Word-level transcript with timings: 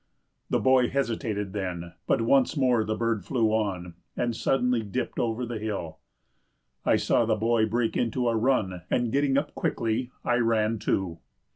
The 0.49 0.57
boy 0.59 0.89
hesitated 0.89 1.53
then—but 1.53 2.21
once 2.21 2.57
more 2.57 2.83
the 2.83 2.95
bird 2.95 3.23
flew 3.23 3.49
on, 3.51 3.93
and 4.17 4.35
suddenly 4.35 4.81
dipped 4.81 5.19
over 5.19 5.45
the 5.45 5.59
hill. 5.59 5.99
I 6.83 6.95
saw 6.95 7.23
the 7.27 7.35
boy 7.35 7.67
break 7.67 7.95
into 7.95 8.27
a 8.27 8.35
run; 8.35 8.81
and 8.89 9.11
getting 9.11 9.37
up 9.37 9.53
quickly, 9.53 10.09
I 10.25 10.37
ran 10.37 10.79
too. 10.79 11.19